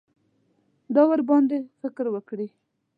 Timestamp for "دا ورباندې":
0.95-1.57